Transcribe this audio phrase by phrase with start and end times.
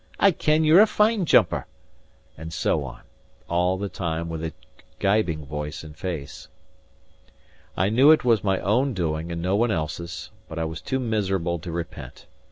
[0.19, 1.67] I ken you're a fine jumper!"
[2.35, 3.01] And so on;
[3.47, 4.51] all the time with a
[4.97, 6.47] gibing voice and face.
[7.77, 10.97] I knew it was my own doing, and no one else's; but I was too
[10.97, 12.25] miserable to repent.